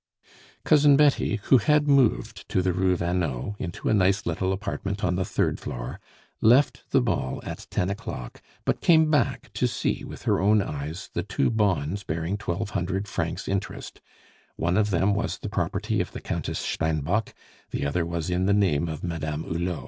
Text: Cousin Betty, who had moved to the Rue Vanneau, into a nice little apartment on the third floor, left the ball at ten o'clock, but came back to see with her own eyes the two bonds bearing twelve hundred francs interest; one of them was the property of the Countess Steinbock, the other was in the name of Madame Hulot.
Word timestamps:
Cousin 0.63 0.97
Betty, 0.97 1.35
who 1.43 1.59
had 1.59 1.87
moved 1.87 2.49
to 2.49 2.63
the 2.63 2.73
Rue 2.73 2.95
Vanneau, 2.95 3.55
into 3.59 3.87
a 3.87 3.93
nice 3.93 4.25
little 4.25 4.51
apartment 4.51 5.03
on 5.03 5.15
the 5.15 5.23
third 5.23 5.59
floor, 5.59 5.99
left 6.41 6.85
the 6.89 7.01
ball 7.01 7.39
at 7.43 7.67
ten 7.69 7.87
o'clock, 7.87 8.41
but 8.65 8.81
came 8.81 9.11
back 9.11 9.53
to 9.53 9.67
see 9.67 10.03
with 10.03 10.23
her 10.23 10.39
own 10.41 10.59
eyes 10.59 11.11
the 11.13 11.21
two 11.21 11.51
bonds 11.51 12.01
bearing 12.03 12.35
twelve 12.35 12.71
hundred 12.71 13.07
francs 13.07 13.47
interest; 13.47 14.01
one 14.55 14.75
of 14.75 14.89
them 14.89 15.13
was 15.13 15.37
the 15.37 15.49
property 15.49 16.01
of 16.01 16.13
the 16.13 16.19
Countess 16.19 16.57
Steinbock, 16.57 17.35
the 17.69 17.85
other 17.85 18.03
was 18.03 18.31
in 18.31 18.47
the 18.47 18.55
name 18.55 18.89
of 18.89 19.03
Madame 19.03 19.43
Hulot. 19.43 19.79